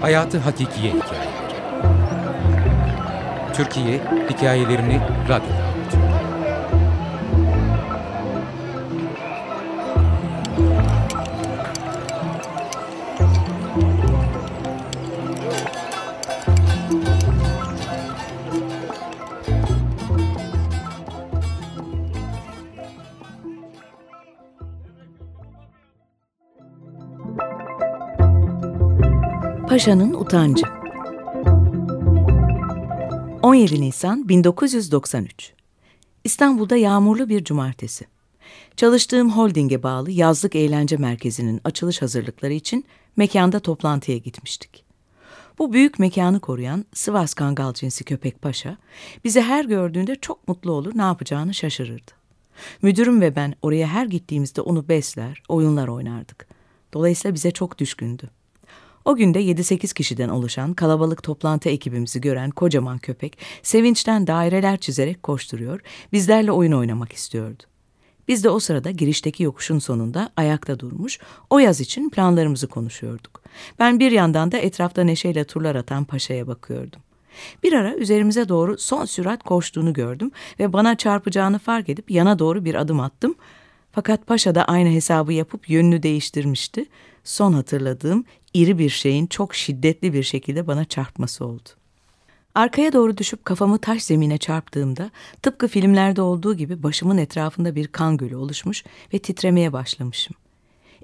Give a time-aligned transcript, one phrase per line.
[0.00, 1.30] Hayatı Hakikiye Hikayeleri
[3.54, 4.00] Türkiye
[4.30, 5.59] hikayelerini radyoda
[29.70, 30.62] Paşa'nın Utancı
[33.42, 35.52] 17 Nisan 1993
[36.24, 38.04] İstanbul'da yağmurlu bir cumartesi.
[38.76, 42.84] Çalıştığım holdinge bağlı yazlık eğlence merkezinin açılış hazırlıkları için
[43.16, 44.84] mekanda toplantıya gitmiştik.
[45.58, 48.76] Bu büyük mekanı koruyan Sivas Kangal cinsi köpek paşa
[49.24, 52.10] bizi her gördüğünde çok mutlu olur ne yapacağını şaşırırdı.
[52.82, 56.46] Müdürüm ve ben oraya her gittiğimizde onu besler, oyunlar oynardık.
[56.92, 58.30] Dolayısıyla bize çok düşkündü.
[59.10, 65.80] O günde 7-8 kişiden oluşan kalabalık toplantı ekibimizi gören kocaman köpek sevinçten daireler çizerek koşturuyor,
[66.12, 67.62] bizlerle oyun oynamak istiyordu.
[68.28, 71.18] Biz de o sırada girişteki yokuşun sonunda ayakta durmuş,
[71.50, 73.42] o yaz için planlarımızı konuşuyorduk.
[73.78, 77.00] Ben bir yandan da etrafta neşeyle turlar atan paşaya bakıyordum.
[77.62, 82.64] Bir ara üzerimize doğru son sürat koştuğunu gördüm ve bana çarpacağını fark edip yana doğru
[82.64, 83.34] bir adım attım.
[83.92, 86.86] Fakat paşa da aynı hesabı yapıp yönünü değiştirmişti.
[87.24, 91.68] Son hatırladığım iri bir şeyin çok şiddetli bir şekilde bana çarpması oldu.
[92.54, 95.10] Arkaya doğru düşüp kafamı taş zemine çarptığımda
[95.42, 98.84] tıpkı filmlerde olduğu gibi başımın etrafında bir kan gölü oluşmuş
[99.14, 100.36] ve titremeye başlamışım.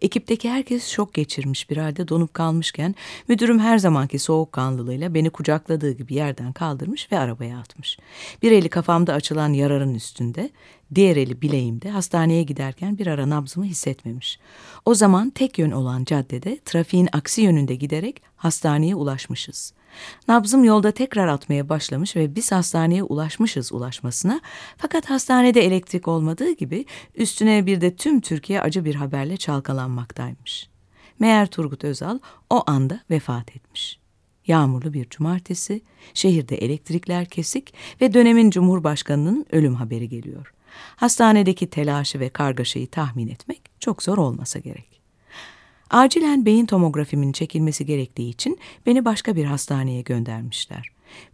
[0.02, 2.94] Ekipteki herkes şok geçirmiş bir halde donup kalmışken
[3.28, 7.98] müdürüm her zamanki soğukkanlılığıyla beni kucakladığı gibi yerden kaldırmış ve arabaya atmış.
[8.42, 10.50] Bir eli kafamda açılan yararın üstünde,
[10.94, 14.38] diğer eli bileğimde hastaneye giderken bir ara nabzımı hissetmemiş.
[14.84, 19.72] O zaman tek yön olan caddede trafiğin aksi yönünde giderek hastaneye ulaşmışız.
[20.28, 24.40] Nabzım yolda tekrar atmaya başlamış ve biz hastaneye ulaşmışız ulaşmasına.
[24.76, 26.84] Fakat hastanede elektrik olmadığı gibi
[27.14, 30.68] üstüne bir de tüm Türkiye acı bir haberle çalkalanmaktaymış.
[31.18, 32.18] Meğer Turgut Özal
[32.50, 33.98] o anda vefat etmiş.
[34.46, 35.82] Yağmurlu bir cumartesi,
[36.14, 40.52] şehirde elektrikler kesik ve dönemin Cumhurbaşkanı'nın ölüm haberi geliyor.
[40.96, 44.95] Hastanedeki telaşı ve kargaşayı tahmin etmek çok zor olmasa gerek.
[45.90, 50.88] Acilen beyin tomografimin çekilmesi gerektiği için beni başka bir hastaneye göndermişler.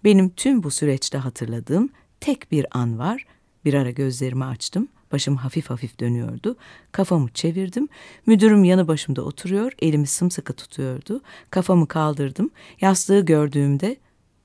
[0.04, 1.88] Benim tüm bu süreçte hatırladığım
[2.20, 3.26] tek bir an var.
[3.64, 4.88] Bir ara gözlerimi açtım.
[5.12, 6.56] Başım hafif hafif dönüyordu.
[6.92, 7.88] Kafamı çevirdim.
[8.26, 9.72] Müdürüm yanı başımda oturuyor.
[9.82, 11.20] Elimi sımsıkı tutuyordu.
[11.50, 12.50] Kafamı kaldırdım.
[12.80, 13.96] Yastığı gördüğümde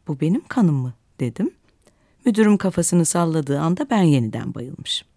[0.07, 1.51] bu benim kanım mı dedim.
[2.25, 5.07] Müdürüm kafasını salladığı anda ben yeniden bayılmışım.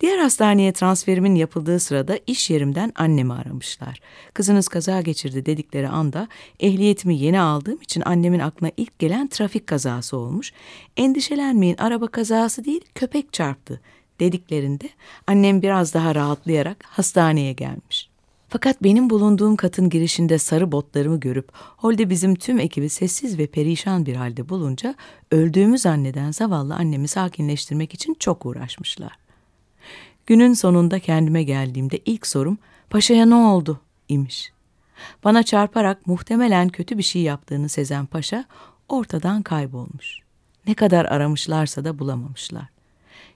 [0.00, 4.00] Diğer hastaneye transferimin yapıldığı sırada iş yerimden annemi aramışlar.
[4.34, 6.28] Kızınız kaza geçirdi dedikleri anda
[6.60, 10.52] ehliyetimi yeni aldığım için annemin aklına ilk gelen trafik kazası olmuş.
[10.96, 13.80] Endişelenmeyin araba kazası değil köpek çarptı
[14.20, 14.88] dediklerinde
[15.26, 18.08] annem biraz daha rahatlayarak hastaneye gelmiş.
[18.48, 24.06] Fakat benim bulunduğum katın girişinde sarı botlarımı görüp holde bizim tüm ekibi sessiz ve perişan
[24.06, 24.94] bir halde bulunca
[25.30, 29.27] öldüğümü zanneden zavallı annemi sakinleştirmek için çok uğraşmışlar.
[30.28, 32.58] Günün sonunda kendime geldiğimde ilk sorum
[32.90, 34.52] paşaya ne oldu imiş.
[35.24, 38.44] Bana çarparak muhtemelen kötü bir şey yaptığını sezen paşa
[38.88, 40.20] ortadan kaybolmuş.
[40.66, 42.64] Ne kadar aramışlarsa da bulamamışlar.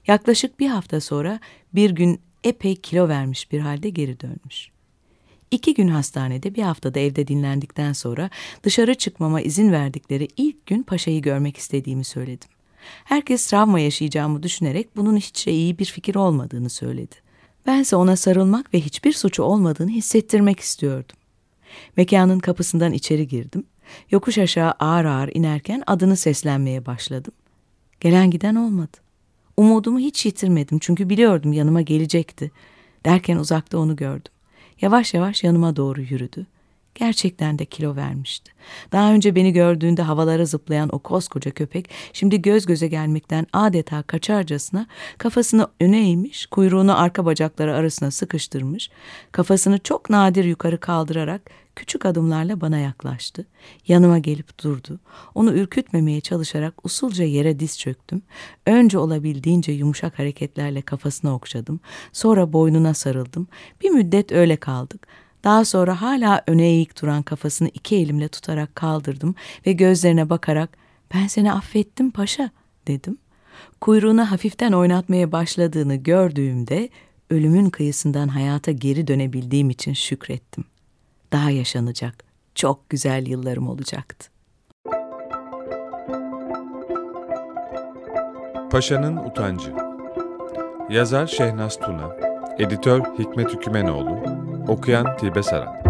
[0.06, 1.40] Yaklaşık bir hafta sonra
[1.74, 4.70] bir gün epey kilo vermiş bir halde geri dönmüş.
[5.50, 8.30] İki gün hastanede bir haftada evde dinlendikten sonra
[8.62, 12.48] dışarı çıkmama izin verdikleri ilk gün paşayı görmek istediğimi söyledim.
[13.04, 17.14] Herkes travma yaşayacağımı düşünerek bunun hiç de iyi bir fikir olmadığını söyledi.
[17.66, 21.16] Bense ona sarılmak ve hiçbir suçu olmadığını hissettirmek istiyordum.
[21.96, 23.64] Mekanın kapısından içeri girdim.
[24.10, 27.32] Yokuş aşağı ağır ağır inerken adını seslenmeye başladım.
[28.00, 28.96] Gelen giden olmadı.
[29.56, 32.50] Umudumu hiç yitirmedim çünkü biliyordum yanıma gelecekti.
[33.04, 34.32] Derken uzakta onu gördüm.
[34.80, 36.46] Yavaş yavaş yanıma doğru yürüdü.
[36.94, 38.52] Gerçekten de kilo vermişti.
[38.92, 44.86] Daha önce beni gördüğünde havalara zıplayan o koskoca köpek şimdi göz göze gelmekten adeta kaçarcasına
[45.18, 48.90] kafasını öne eğmiş, kuyruğunu arka bacakları arasına sıkıştırmış,
[49.32, 51.42] kafasını çok nadir yukarı kaldırarak
[51.76, 53.46] küçük adımlarla bana yaklaştı.
[53.88, 55.00] Yanıma gelip durdu.
[55.34, 58.22] Onu ürkütmemeye çalışarak usulca yere diz çöktüm.
[58.66, 61.80] Önce olabildiğince yumuşak hareketlerle kafasına okşadım.
[62.12, 63.48] Sonra boynuna sarıldım.
[63.80, 65.06] Bir müddet öyle kaldık.
[65.44, 69.34] Daha sonra hala öne eğik duran kafasını iki elimle tutarak kaldırdım
[69.66, 70.78] ve gözlerine bakarak
[71.14, 72.50] ben seni affettim paşa
[72.86, 73.18] dedim.
[73.80, 76.88] Kuyruğunu hafiften oynatmaya başladığını gördüğümde
[77.30, 80.64] ölümün kıyısından hayata geri dönebildiğim için şükrettim.
[81.32, 82.24] Daha yaşanacak
[82.54, 84.28] çok güzel yıllarım olacaktı.
[88.70, 89.72] Paşa'nın Utancı
[90.90, 92.16] Yazar Şehnaz Tuna
[92.58, 95.82] Editör Hikmet Hükümenoğlu Okuyan Tilbe Saran.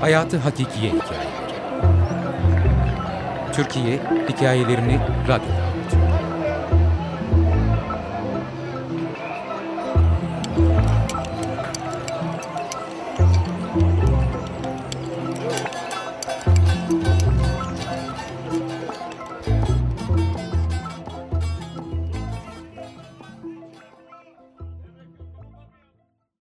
[0.00, 1.45] Hayatı Hakikiye Hikayeleri
[3.56, 3.98] Türkiye
[4.28, 5.66] hikayelerini radyoda.